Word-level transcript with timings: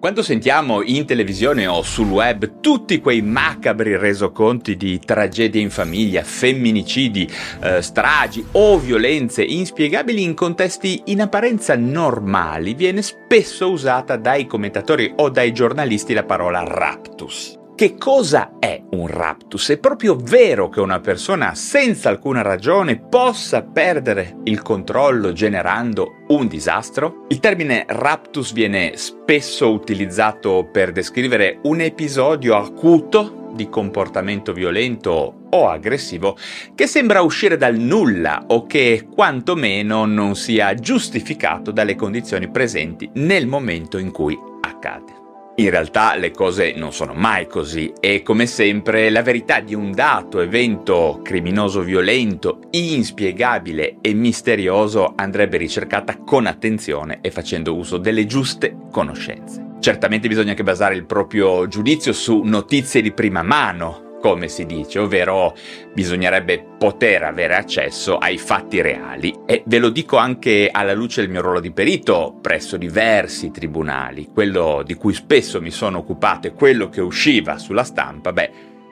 Quando 0.00 0.22
sentiamo 0.22 0.80
in 0.82 1.06
televisione 1.06 1.66
o 1.66 1.82
sul 1.82 2.08
web 2.08 2.60
tutti 2.60 3.00
quei 3.00 3.20
macabri 3.20 3.96
resoconti 3.96 4.76
di 4.76 5.00
tragedie 5.00 5.60
in 5.60 5.70
famiglia, 5.70 6.22
femminicidi, 6.22 7.28
eh, 7.60 7.82
stragi 7.82 8.46
o 8.52 8.78
violenze 8.78 9.42
inspiegabili 9.42 10.22
in 10.22 10.34
contesti 10.34 11.02
in 11.06 11.22
apparenza 11.22 11.74
normali, 11.74 12.74
viene 12.74 13.02
spesso 13.02 13.68
usata 13.68 14.16
dai 14.16 14.46
commentatori 14.46 15.12
o 15.16 15.30
dai 15.30 15.52
giornalisti 15.52 16.14
la 16.14 16.22
parola 16.22 16.62
raptus. 16.62 17.57
Che 17.78 17.94
cosa 17.96 18.54
è 18.58 18.82
un 18.90 19.06
raptus? 19.06 19.68
È 19.68 19.78
proprio 19.78 20.16
vero 20.16 20.68
che 20.68 20.80
una 20.80 20.98
persona 20.98 21.54
senza 21.54 22.08
alcuna 22.08 22.42
ragione 22.42 22.98
possa 22.98 23.62
perdere 23.62 24.38
il 24.46 24.62
controllo 24.62 25.32
generando 25.32 26.24
un 26.26 26.48
disastro? 26.48 27.26
Il 27.28 27.38
termine 27.38 27.84
raptus 27.86 28.52
viene 28.52 28.96
spesso 28.96 29.70
utilizzato 29.70 30.68
per 30.72 30.90
descrivere 30.90 31.60
un 31.62 31.80
episodio 31.80 32.56
acuto 32.56 33.52
di 33.52 33.68
comportamento 33.68 34.52
violento 34.52 35.42
o 35.48 35.68
aggressivo 35.68 36.36
che 36.74 36.88
sembra 36.88 37.20
uscire 37.20 37.56
dal 37.56 37.76
nulla 37.76 38.42
o 38.48 38.66
che 38.66 39.06
quantomeno 39.08 40.04
non 40.04 40.34
sia 40.34 40.74
giustificato 40.74 41.70
dalle 41.70 41.94
condizioni 41.94 42.50
presenti 42.50 43.08
nel 43.14 43.46
momento 43.46 43.98
in 43.98 44.10
cui 44.10 44.36
accade. 44.62 45.17
In 45.58 45.70
realtà 45.70 46.14
le 46.14 46.30
cose 46.30 46.72
non 46.76 46.92
sono 46.92 47.14
mai 47.14 47.48
così 47.48 47.92
e 47.98 48.22
come 48.22 48.46
sempre 48.46 49.10
la 49.10 49.22
verità 49.22 49.58
di 49.58 49.74
un 49.74 49.90
dato 49.90 50.40
evento 50.40 51.20
criminoso 51.20 51.80
violento, 51.80 52.60
inspiegabile 52.70 53.96
e 54.00 54.14
misterioso 54.14 55.14
andrebbe 55.16 55.56
ricercata 55.56 56.18
con 56.18 56.46
attenzione 56.46 57.18
e 57.22 57.32
facendo 57.32 57.74
uso 57.74 57.98
delle 57.98 58.24
giuste 58.24 58.76
conoscenze. 58.92 59.74
Certamente 59.80 60.28
bisogna 60.28 60.50
anche 60.50 60.62
basare 60.62 60.94
il 60.94 61.06
proprio 61.06 61.66
giudizio 61.66 62.12
su 62.12 62.42
notizie 62.44 63.02
di 63.02 63.10
prima 63.10 63.42
mano, 63.42 64.07
come 64.20 64.48
si 64.48 64.66
dice, 64.66 64.98
ovvero 64.98 65.54
bisognerebbe 65.92 66.64
poter 66.78 67.22
avere 67.22 67.54
accesso 67.54 68.18
ai 68.18 68.38
fatti 68.38 68.80
reali 68.80 69.34
e 69.46 69.62
ve 69.66 69.78
lo 69.78 69.90
dico 69.90 70.16
anche 70.16 70.68
alla 70.70 70.94
luce 70.94 71.20
del 71.20 71.30
mio 71.30 71.42
ruolo 71.42 71.60
di 71.60 71.70
perito 71.70 72.38
presso 72.40 72.76
diversi 72.76 73.50
tribunali, 73.50 74.28
quello 74.32 74.82
di 74.84 74.94
cui 74.94 75.14
spesso 75.14 75.60
mi 75.60 75.70
sono 75.70 75.98
occupato 75.98 76.46
e 76.46 76.52
quello 76.52 76.88
che 76.88 77.00
usciva 77.00 77.58
sulla 77.58 77.84
stampa, 77.84 78.32
beh, 78.32 78.50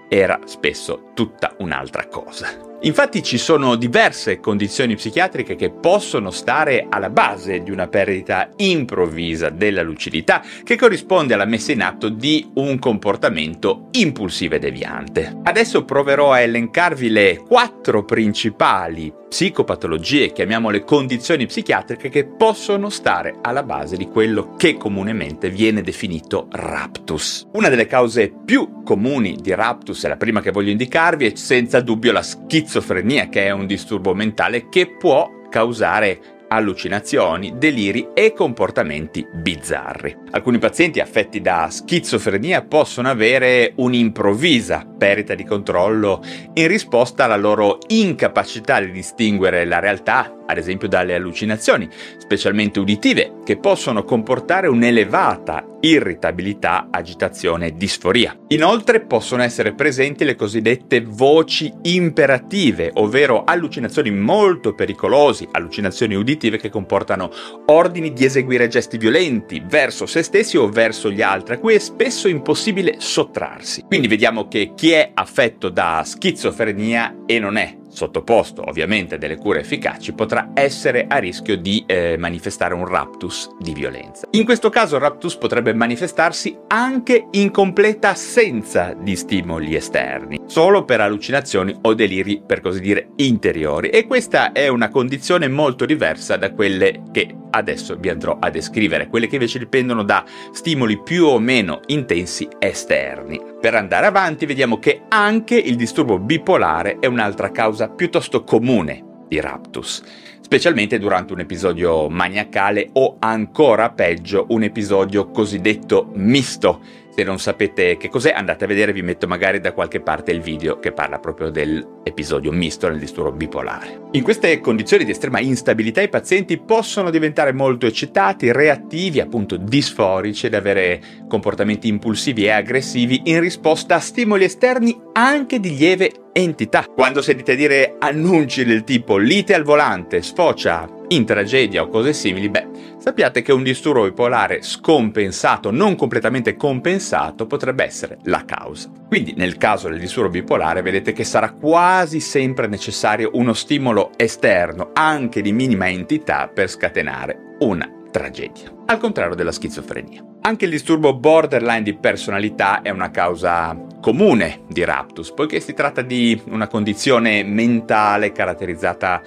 era 0.09 0.41
spesso 0.45 1.11
tutta 1.15 1.55
un'altra 1.59 2.07
cosa. 2.07 2.76
Infatti 2.87 3.21
ci 3.25 3.37
sono 3.37 3.75
diverse 3.75 4.39
condizioni 4.39 4.95
psichiatriche 4.95 5.57
che 5.57 5.71
possono 5.71 6.31
stare 6.31 6.87
alla 6.89 7.11
base 7.11 7.65
di 7.65 7.73
una 7.73 7.89
perdita 7.89 8.51
improvvisa 8.59 9.51
della 9.51 9.83
lucidità 9.83 10.41
che 10.63 10.77
corrisponde 10.77 11.35
alla 11.35 11.47
messa 11.47 11.73
in 11.73 11.83
atto 11.83 12.09
di 12.09 12.49
un 12.55 12.79
comportamento 12.79 13.89
impulsivo 13.91 14.55
e 14.55 14.59
deviante. 14.61 15.37
Adesso 15.43 15.85
proverò 15.85 16.31
a 16.31 16.39
elencarvi 16.39 17.11
le 17.11 17.43
quattro 17.45 18.05
principali 18.05 19.13
psicopatologie, 19.29 20.31
chiamiamole 20.31 20.85
condizioni 20.85 21.47
psichiatriche, 21.47 22.09
che 22.09 22.27
possono 22.27 22.89
stare 22.89 23.35
alla 23.43 23.65
base 23.65 23.97
di 23.97 24.07
quello 24.07 24.55
che 24.57 24.77
comunemente 24.77 25.51
viene 25.51 25.83
definito 25.83 26.47
raptus. 26.53 27.49
Una 27.53 27.69
delle 27.69 27.87
cause 27.87 28.33
più 28.45 28.83
comuni 28.85 29.37
di 29.41 29.53
raptus, 29.53 30.05
e 30.05 30.09
la 30.09 30.17
prima 30.17 30.41
che 30.41 30.53
voglio 30.53 30.71
indicarvi, 30.71 31.27
è 31.27 31.33
senza 31.35 31.81
dubbio 31.81 32.13
la 32.13 32.23
schizofrenia, 32.23 32.75
che 32.81 33.47
è 33.47 33.51
un 33.51 33.67
disturbo 33.67 34.15
mentale 34.15 34.69
che 34.69 34.97
può 34.97 35.31
causare 35.49 36.21
allucinazioni, 36.49 37.55
deliri 37.57 38.09
e 38.15 38.33
comportamenti 38.33 39.27
bizzarri. 39.33 40.17
Alcuni 40.31 40.59
pazienti 40.59 41.01
affetti 41.01 41.41
da 41.41 41.69
schizofrenia 41.71 42.63
possono 42.63 43.09
avere 43.09 43.73
un'improvvisa 43.77 44.87
perdita 44.97 45.35
di 45.35 45.45
controllo 45.45 46.23
in 46.55 46.69
risposta 46.69 47.25
alla 47.25 47.37
loro 47.37 47.79
incapacità 47.89 48.81
di 48.81 48.93
distinguere 48.93 49.65
la 49.65 49.81
realtà 49.81 50.36
ad 50.47 50.57
esempio 50.57 50.89
dalle 50.89 51.15
allucinazioni, 51.15 51.89
specialmente 52.19 52.79
uditive, 52.79 53.35
che 53.45 53.59
possono 53.59 54.05
comportare 54.05 54.69
un'elevata 54.69 55.65
irritabilità, 55.81 56.89
agitazione 56.91 57.67
e 57.67 57.77
disforia. 57.77 58.37
Inoltre 58.49 59.01
possono 59.01 59.43
essere 59.43 59.75
presenti 59.75 60.25
le 60.25 60.35
cosiddette 60.35 61.01
voci 61.01 61.73
imperative, 61.83 62.91
ovvero 62.95 63.45
allucinazioni 63.45 64.11
molto 64.11 64.75
pericolosi, 64.75 65.47
allucinazioni 65.51 66.15
uditive 66.15 66.57
che 66.59 66.71
comportano 66.71 67.31
ordini 67.67 68.13
di 68.13 68.25
eseguire 68.25 68.69
gesti 68.69 68.99
violenti 68.99 69.63
verso 69.65 70.07
se 70.07 70.23
stessi 70.23 70.57
o 70.57 70.69
verso 70.69 71.11
gli 71.11 71.23
altri, 71.23 71.55
a 71.55 71.59
cui 71.59 71.75
è 71.75 71.79
spesso 71.79 72.29
impossibile 72.29 72.97
sottrarsi. 72.99 73.83
Quindi 73.87 74.09
vediamo 74.09 74.49
che 74.49 74.73
chi 74.75 74.91
è 74.91 75.11
affetto 75.15 75.69
da 75.69 76.03
schizofrenia 76.05 77.23
e 77.27 77.39
non 77.39 77.57
è 77.57 77.77
sottoposto 77.97 78.63
ovviamente 78.69 79.15
a 79.15 79.19
delle 79.19 79.39
cure 79.39 79.61
efficaci, 79.61 80.13
potrà 80.13 80.51
essere 80.55 81.07
a 81.09 81.17
rischio 81.17 81.57
di 81.57 81.83
eh, 81.87 82.17
manifestare 82.19 82.75
un 82.75 82.87
raptus 82.87 83.51
di 83.59 83.73
violenza. 83.73 84.29
In 84.33 84.45
questo 84.45 84.69
caso 84.69 84.97
il 84.97 85.01
raptus 85.01 85.37
potrebbe 85.37 85.73
manifestarsi 85.73 86.57
anche 86.69 87.29
in 87.33 87.51
completa 87.51 88.11
assenza 88.11 88.95
di 88.95 89.17
stimoli 89.17 89.75
esterni, 89.75 90.41
solo 90.47 90.85
per 90.85 91.01
allucinazioni 91.01 91.75
o 91.81 91.95
deliri 91.95 92.43
per 92.45 92.61
così 92.61 92.81
dire 92.81 93.09
interiori 93.17 93.89
e 93.89 94.07
questa 94.07 94.53
è 94.53 94.69
una 94.69 94.91
condizione 94.91 95.49
molto 95.49 95.87
diversa 95.87 96.37
da 96.37 96.53
quelle 96.53 97.03
che 97.11 97.35
adesso 97.51 97.97
vi 97.97 98.11
andrò 98.11 98.37
a 98.39 98.51
descrivere, 98.51 99.09
quelle 99.09 99.27
che 99.27 99.37
invece 99.37 99.59
dipendono 99.59 100.03
da 100.03 100.25
stimoli 100.53 101.01
più 101.03 101.25
o 101.25 101.39
meno 101.39 101.81
intensi 101.87 102.47
esterni. 102.59 103.41
Per 103.67 103.75
andare 103.75 104.07
avanti 104.07 104.47
vediamo 104.47 104.79
che 104.79 105.03
anche 105.09 105.57
il 105.57 105.75
disturbo 105.75 106.21
bipolare 106.21 106.99
è 107.01 107.07
un'altra 107.07 107.51
causa 107.51 107.89
piuttosto 107.89 108.45
comune 108.45 109.25
di 109.27 109.41
raptus, 109.41 110.05
specialmente 110.41 111.01
durante 111.01 111.33
un 111.33 111.41
episodio 111.41 112.09
maniacale 112.09 112.91
o 112.93 113.17
ancora 113.19 113.91
peggio 113.91 114.47
un 114.51 114.63
episodio 114.63 115.33
cosiddetto 115.33 116.13
misto 116.15 116.81
se 117.17 117.25
non 117.25 117.39
sapete 117.39 117.97
che 117.97 118.11
cos'è, 118.11 118.33
andate 118.37 118.65
a 118.65 118.67
vedere, 118.67 118.93
vi 118.93 119.01
metto 119.01 119.27
magari 119.27 119.59
da 119.59 119.73
qualche 119.73 120.01
parte 120.01 120.33
il 120.33 120.43
video 120.43 120.79
che 120.79 120.93
parla 120.93 121.19
proprio 121.19 121.49
dell'episodio 121.49 122.53
misto 122.53 122.91
nel 122.91 122.99
disturbo 122.99 123.33
bipolare. 123.33 124.09
In 124.13 124.23
queste 124.23 124.61
condizioni 124.61 125.03
di 125.07 125.13
estrema 125.13 125.41
instabilità 125.41 126.03
i 126.03 126.11
pazienti 126.11 126.59
possono 126.59 127.09
diventare 127.09 127.55
molto 127.55 127.87
eccitati, 127.87 128.53
reattivi, 128.53 129.21
appunto 129.21 129.57
disforici 129.57 130.45
ed 130.45 130.53
avere 130.53 131.01
comportamenti 131.27 131.89
impulsivi 131.89 132.45
e 132.45 132.51
aggressivi 132.51 133.23
in 133.25 133.41
risposta 133.41 133.95
a 133.95 134.01
stimoli 134.01 134.45
esterni 134.45 134.95
anche 135.15 135.59
di 135.59 135.75
lieve 135.75 136.13
entità. 136.35 136.85
Quando 136.85 137.23
sentite 137.23 137.57
dire 137.57 137.97
annunci 137.99 138.63
del 138.63 138.85
tipo 138.85 139.17
lite 139.17 139.55
al 139.55 139.63
volante, 139.63 140.21
sfocia 140.21 140.87
in 141.09 141.25
tragedia 141.25 141.83
o 141.83 141.89
cose 141.89 142.13
simili, 142.13 142.49
beh, 142.49 142.67
sappiate 142.99 143.43
che 143.43 143.53
un 143.53 143.63
disturbo 143.63 144.05
bipolare 144.05 144.63
scompensato, 144.63 145.71
non 145.71 145.95
completamente 145.95 146.57
compensato, 146.57 147.47
potrebbe 147.47 147.85
essere 147.85 148.19
la 148.25 148.45
causa. 148.45 148.91
Quindi 149.07 149.35
nel 149.37 149.57
caso 149.57 149.89
del 149.89 149.99
disturbo 149.99 150.31
bipolare 150.31 150.83
vedete 150.83 151.13
che 151.13 151.25
sarà 151.25 151.53
quasi 151.53 152.21
sempre 152.21 152.67
necessario 152.67 153.31
uno 153.35 153.53
stimolo 153.53 154.11
esterno, 154.17 154.91
anche 154.93 155.43
di 155.43 155.53
minima 155.53 155.89
entità, 155.89 156.49
per 156.53 156.69
scatenare 156.69 157.55
una 157.61 157.89
tragedia, 158.11 158.73
al 158.87 158.99
contrario 158.99 159.35
della 159.35 159.53
schizofrenia. 159.53 160.25
Anche 160.43 160.65
il 160.65 160.71
disturbo 160.71 161.13
borderline 161.15 161.83
di 161.83 161.95
personalità 161.95 162.81
è 162.81 162.91
una 162.91 163.11
causa 163.11 163.77
comune 164.01 164.63
di 164.69 164.85
raptus, 164.85 165.33
poiché 165.33 165.61
si 165.61 165.75
tratta 165.75 166.03
di 166.03 166.41
una 166.47 166.69
condizione 166.69 167.43
mentale 167.43 168.31
caratterizzata 168.31 169.23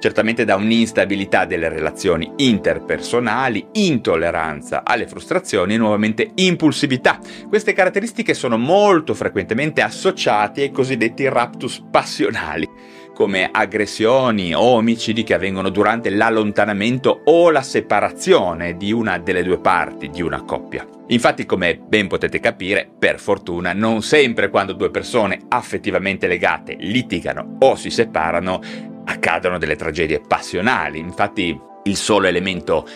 certamente 0.00 0.44
da 0.44 0.56
un'instabilità 0.56 1.44
delle 1.44 1.68
relazioni 1.68 2.32
interpersonali, 2.36 3.68
intolleranza 3.72 4.82
alle 4.82 5.06
frustrazioni 5.06 5.74
e 5.74 5.78
nuovamente 5.78 6.30
impulsività. 6.34 7.20
Queste 7.48 7.72
caratteristiche 7.72 8.34
sono 8.34 8.58
molto 8.58 9.14
frequentemente 9.14 9.82
associate 9.82 10.62
ai 10.62 10.72
cosiddetti 10.72 11.28
raptus 11.28 11.84
passionali 11.88 12.98
come 13.20 13.50
aggressioni 13.52 14.54
o 14.54 14.60
omicidi 14.60 15.24
che 15.24 15.34
avvengono 15.34 15.68
durante 15.68 16.08
l'allontanamento 16.08 17.20
o 17.26 17.50
la 17.50 17.60
separazione 17.60 18.78
di 18.78 18.92
una 18.92 19.18
delle 19.18 19.42
due 19.42 19.58
parti 19.58 20.08
di 20.08 20.22
una 20.22 20.42
coppia. 20.42 20.86
Infatti, 21.08 21.44
come 21.44 21.76
ben 21.76 22.06
potete 22.06 22.40
capire, 22.40 22.88
per 22.98 23.20
fortuna 23.20 23.74
non 23.74 24.00
sempre 24.00 24.48
quando 24.48 24.72
due 24.72 24.90
persone 24.90 25.38
affettivamente 25.48 26.26
legate 26.28 26.76
litigano 26.78 27.56
o 27.58 27.74
si 27.74 27.90
separano 27.90 28.60
accadono 29.10 29.58
delle 29.58 29.76
tragedie 29.76 30.20
passionali. 30.20 30.98
Infatti, 30.98 31.58
il 31.84 31.96
solo 31.96 32.26
elemento 32.26 32.86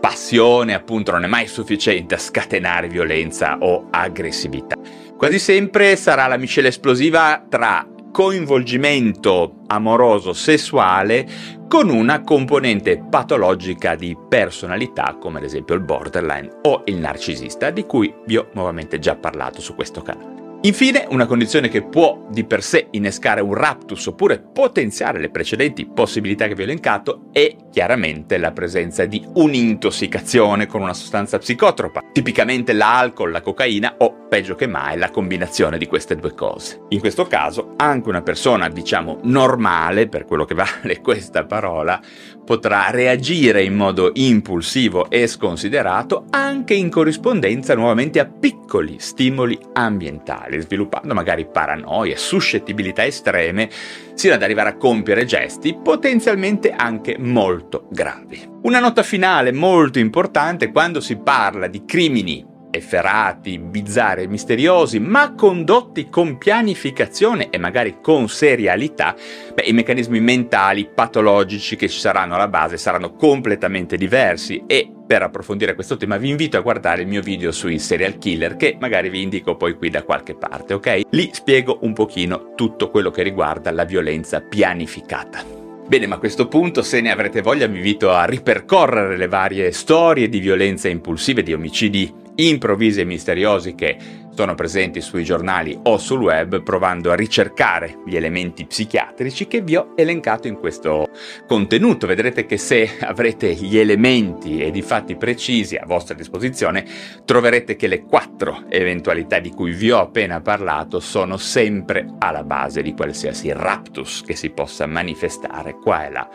passione 0.00 0.74
appunto 0.74 1.12
non 1.12 1.24
è 1.24 1.26
mai 1.26 1.46
sufficiente 1.46 2.14
a 2.14 2.18
scatenare 2.18 2.88
violenza 2.88 3.58
o 3.58 3.86
aggressività. 3.90 4.76
Quasi 5.16 5.38
sempre 5.38 5.96
sarà 5.96 6.26
la 6.26 6.36
miscela 6.36 6.68
esplosiva 6.68 7.44
tra 7.48 7.86
coinvolgimento 8.12 9.62
amoroso 9.66 10.32
sessuale 10.32 11.26
con 11.66 11.88
una 11.88 12.20
componente 12.20 13.02
patologica 13.10 13.96
di 13.96 14.16
personalità 14.28 15.16
come 15.18 15.38
ad 15.38 15.44
esempio 15.44 15.74
il 15.74 15.80
borderline 15.80 16.58
o 16.62 16.82
il 16.84 16.96
narcisista 16.96 17.70
di 17.70 17.84
cui 17.84 18.14
vi 18.26 18.36
ho 18.36 18.50
nuovamente 18.52 18.98
già 18.98 19.16
parlato 19.16 19.60
su 19.60 19.74
questo 19.74 20.02
canale. 20.02 20.43
Infine, 20.64 21.06
una 21.10 21.26
condizione 21.26 21.68
che 21.68 21.82
può 21.82 22.26
di 22.30 22.44
per 22.44 22.62
sé 22.62 22.86
innescare 22.92 23.42
un 23.42 23.52
raptus 23.52 24.06
oppure 24.06 24.38
potenziare 24.38 25.20
le 25.20 25.28
precedenti 25.28 25.84
possibilità 25.84 26.46
che 26.46 26.54
vi 26.54 26.62
ho 26.62 26.64
elencato 26.64 27.26
è 27.32 27.54
chiaramente 27.70 28.38
la 28.38 28.50
presenza 28.52 29.04
di 29.04 29.22
un'intossicazione 29.34 30.66
con 30.66 30.80
una 30.80 30.94
sostanza 30.94 31.36
psicotropa, 31.36 32.02
tipicamente 32.12 32.72
l'alcol, 32.72 33.30
la 33.30 33.42
cocaina 33.42 33.96
o 33.98 34.24
peggio 34.26 34.54
che 34.54 34.66
mai 34.66 34.96
la 34.96 35.10
combinazione 35.10 35.76
di 35.76 35.86
queste 35.86 36.16
due 36.16 36.34
cose. 36.34 36.80
In 36.88 37.00
questo 37.00 37.26
caso 37.26 37.74
anche 37.76 38.08
una 38.08 38.22
persona 38.22 38.70
diciamo 38.70 39.20
normale, 39.24 40.08
per 40.08 40.24
quello 40.24 40.46
che 40.46 40.54
vale 40.58 41.00
questa 41.02 41.44
parola, 41.44 42.00
potrà 42.44 42.90
reagire 42.90 43.62
in 43.62 43.74
modo 43.74 44.10
impulsivo 44.14 45.10
e 45.10 45.26
sconsiderato 45.26 46.24
anche 46.30 46.74
in 46.74 46.90
corrispondenza 46.90 47.74
nuovamente 47.74 48.18
a 48.20 48.26
piccoli 48.26 48.96
stimoli 48.98 49.58
ambientali, 49.72 50.53
sviluppando 50.60 51.14
magari 51.14 51.46
paranoia, 51.46 52.16
suscettibilità 52.16 53.04
estreme, 53.04 53.68
sino 54.14 54.34
ad 54.34 54.42
arrivare 54.42 54.70
a 54.70 54.76
compiere 54.76 55.24
gesti 55.24 55.76
potenzialmente 55.82 56.70
anche 56.70 57.16
molto 57.18 57.88
gravi. 57.90 58.48
Una 58.62 58.80
nota 58.80 59.02
finale 59.02 59.52
molto 59.52 59.98
importante 59.98 60.70
quando 60.70 61.00
si 61.00 61.16
parla 61.16 61.66
di 61.66 61.84
crimini 61.84 62.52
efferati, 62.74 63.58
bizzarri 63.58 64.24
e 64.24 64.28
misteriosi, 64.28 64.98
ma 64.98 65.34
condotti 65.34 66.08
con 66.08 66.38
pianificazione 66.38 67.50
e 67.50 67.58
magari 67.58 67.98
con 68.00 68.28
serialità, 68.28 69.14
beh, 69.54 69.62
i 69.62 69.72
meccanismi 69.72 70.20
mentali 70.20 70.88
patologici 70.92 71.76
che 71.76 71.88
ci 71.88 71.98
saranno 71.98 72.34
alla 72.34 72.48
base 72.48 72.76
saranno 72.76 73.14
completamente 73.14 73.96
diversi 73.96 74.64
e 74.66 74.90
per 75.06 75.22
approfondire 75.22 75.74
questo 75.74 75.96
tema 75.96 76.16
vi 76.16 76.30
invito 76.30 76.56
a 76.56 76.60
guardare 76.62 77.02
il 77.02 77.08
mio 77.08 77.20
video 77.20 77.52
sui 77.52 77.78
serial 77.78 78.18
killer 78.18 78.56
che 78.56 78.76
magari 78.80 79.10
vi 79.10 79.22
indico 79.22 79.56
poi 79.56 79.74
qui 79.74 79.90
da 79.90 80.02
qualche 80.02 80.34
parte, 80.34 80.74
ok? 80.74 81.00
Lì 81.10 81.28
spiego 81.32 81.78
un 81.82 81.92
pochino 81.92 82.54
tutto 82.54 82.90
quello 82.90 83.10
che 83.10 83.22
riguarda 83.22 83.70
la 83.70 83.84
violenza 83.84 84.40
pianificata. 84.40 85.62
Bene, 85.86 86.06
ma 86.06 86.14
a 86.14 86.18
questo 86.18 86.48
punto, 86.48 86.80
se 86.80 87.02
ne 87.02 87.10
avrete 87.10 87.42
voglia, 87.42 87.66
vi 87.66 87.76
invito 87.76 88.10
a 88.10 88.24
ripercorrere 88.24 89.18
le 89.18 89.28
varie 89.28 89.70
storie 89.70 90.30
di 90.30 90.38
violenza 90.38 90.88
impulsive, 90.88 91.42
di 91.42 91.52
omicidi 91.52 92.10
improvvisi 92.36 93.00
e 93.00 93.04
misteriosi 93.04 93.74
che 93.74 94.22
sono 94.34 94.54
presenti 94.54 95.00
sui 95.00 95.22
giornali 95.22 95.78
o 95.84 95.96
sul 95.96 96.20
web 96.20 96.62
provando 96.62 97.10
a 97.10 97.14
ricercare 97.14 97.98
gli 98.04 98.16
elementi 98.16 98.66
psichiatrici 98.66 99.46
che 99.46 99.60
vi 99.60 99.76
ho 99.76 99.92
elencato 99.96 100.48
in 100.48 100.56
questo 100.56 101.08
contenuto. 101.46 102.06
Vedrete 102.06 102.44
che 102.44 102.56
se 102.56 102.98
avrete 102.98 103.54
gli 103.54 103.78
elementi 103.78 104.60
ed 104.60 104.74
i 104.74 104.82
fatti 104.82 105.16
precisi 105.16 105.76
a 105.76 105.86
vostra 105.86 106.14
disposizione 106.14 106.84
troverete 107.24 107.76
che 107.76 107.86
le 107.86 108.02
quattro 108.02 108.64
eventualità 108.68 109.38
di 109.38 109.50
cui 109.50 109.70
vi 109.70 109.92
ho 109.92 110.00
appena 110.00 110.40
parlato 110.40 110.98
sono 110.98 111.36
sempre 111.36 112.06
alla 112.18 112.42
base 112.42 112.82
di 112.82 112.92
qualsiasi 112.92 113.52
raptus 113.52 114.22
che 114.22 114.34
si 114.34 114.50
possa 114.50 114.86
manifestare 114.86 115.76
qua 115.80 116.06
e 116.06 116.10
là 116.10 116.28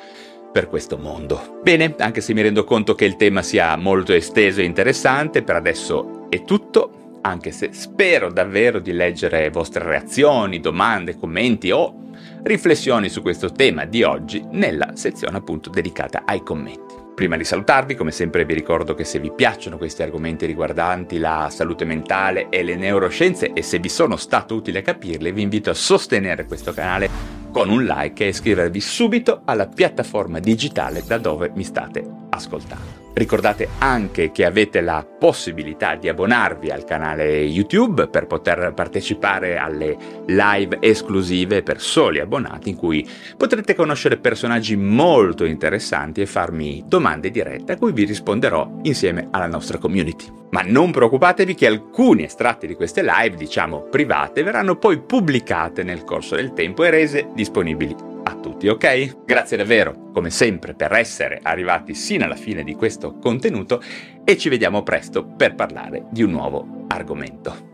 per 0.51 0.67
questo 0.67 0.97
mondo. 0.97 1.59
Bene, 1.63 1.95
anche 1.97 2.21
se 2.21 2.33
mi 2.33 2.41
rendo 2.41 2.63
conto 2.63 2.95
che 2.95 3.05
il 3.05 3.15
tema 3.15 3.41
sia 3.41 3.75
molto 3.75 4.13
esteso 4.13 4.61
e 4.61 4.65
interessante, 4.65 5.43
per 5.43 5.55
adesso 5.55 6.27
è 6.29 6.43
tutto, 6.43 7.19
anche 7.21 7.51
se 7.51 7.69
spero 7.73 8.31
davvero 8.31 8.79
di 8.79 8.91
leggere 8.91 9.49
vostre 9.49 9.83
reazioni, 9.83 10.59
domande, 10.59 11.17
commenti 11.17 11.71
o 11.71 12.07
riflessioni 12.43 13.09
su 13.09 13.21
questo 13.21 13.51
tema 13.51 13.85
di 13.85 14.03
oggi 14.03 14.45
nella 14.51 14.91
sezione 14.95 15.37
appunto 15.37 15.69
dedicata 15.69 16.23
ai 16.25 16.41
commenti. 16.41 16.95
Prima 17.13 17.35
di 17.35 17.43
salutarvi, 17.43 17.95
come 17.95 18.11
sempre 18.11 18.45
vi 18.45 18.53
ricordo 18.53 18.93
che 18.93 19.03
se 19.03 19.19
vi 19.19 19.29
piacciono 19.29 19.77
questi 19.77 20.03
argomenti 20.03 20.45
riguardanti 20.45 21.17
la 21.17 21.49
salute 21.51 21.83
mentale 21.83 22.47
e 22.49 22.63
le 22.63 22.75
neuroscienze 22.75 23.51
e 23.51 23.61
se 23.61 23.77
vi 23.79 23.89
sono 23.89 24.15
stato 24.15 24.55
utile 24.55 24.79
a 24.79 24.83
capirle, 24.83 25.33
vi 25.33 25.41
invito 25.41 25.69
a 25.69 25.73
sostenere 25.73 26.45
questo 26.45 26.71
canale 26.71 27.38
con 27.51 27.69
un 27.69 27.83
like 27.83 28.25
e 28.25 28.29
iscrivervi 28.29 28.79
subito 28.79 29.41
alla 29.45 29.67
piattaforma 29.67 30.39
digitale 30.39 31.03
da 31.05 31.17
dove 31.17 31.51
mi 31.53 31.63
state 31.63 32.03
ascoltando. 32.29 32.99
Ricordate 33.13 33.67
anche 33.79 34.31
che 34.31 34.45
avete 34.45 34.79
la 34.81 35.05
possibilità 35.05 35.95
di 35.95 36.07
abbonarvi 36.07 36.69
al 36.69 36.85
canale 36.85 37.39
YouTube 37.41 38.07
per 38.07 38.27
poter 38.27 38.71
partecipare 38.73 39.57
alle 39.57 39.97
live 40.27 40.77
esclusive 40.79 41.61
per 41.63 41.81
soli 41.81 42.19
abbonati 42.19 42.69
in 42.69 42.77
cui 42.77 43.05
potrete 43.35 43.75
conoscere 43.75 44.17
personaggi 44.17 44.77
molto 44.77 45.43
interessanti 45.43 46.21
e 46.21 46.27
farmi 46.27 46.85
domande 46.87 47.29
dirette 47.29 47.73
a 47.73 47.77
cui 47.77 47.91
vi 47.91 48.05
risponderò 48.05 48.79
insieme 48.83 49.27
alla 49.31 49.47
nostra 49.47 49.79
community. 49.79 50.37
Ma 50.51 50.61
non 50.65 50.91
preoccupatevi 50.91 51.53
che 51.53 51.67
alcuni 51.67 52.23
estratti 52.23 52.65
di 52.65 52.73
queste 52.73 53.03
live, 53.03 53.35
diciamo 53.35 53.81
private, 53.83 54.41
verranno 54.41 54.77
poi 54.77 54.99
pubblicate 54.99 55.83
nel 55.83 56.03
corso 56.03 56.35
del 56.35 56.53
tempo 56.53 56.83
e 56.83 56.89
rese 56.89 57.29
disponibili 57.33 57.95
a 58.23 58.35
tutti, 58.35 58.67
ok? 58.67 59.25
Grazie 59.25 59.57
davvero, 59.57 60.09
come 60.11 60.31
sempre, 60.31 60.73
per 60.73 60.93
essere 60.93 61.39
arrivati 61.41 61.93
sino 61.93 62.25
alla 62.25 62.35
fine 62.35 62.63
di 62.63 62.73
questo 62.73 63.17
contenuto 63.17 63.81
e 64.23 64.37
ci 64.37 64.49
vediamo 64.49 64.81
presto 64.81 65.23
per 65.25 65.55
parlare 65.55 66.05
di 66.09 66.23
un 66.23 66.31
nuovo 66.31 66.85
argomento. 66.87 67.67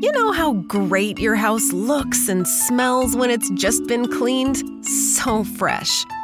You 0.00 0.12
know 0.12 0.32
how 0.32 0.54
great 0.66 1.18
your 1.18 1.34
house 1.34 1.72
looks 1.72 2.28
and 2.28 2.46
smells 2.46 3.14
when 3.14 3.30
it's 3.30 3.50
just 3.50 3.86
been 3.86 4.08
cleaned? 4.08 4.62
So 4.82 5.42
fresh. 5.42 6.04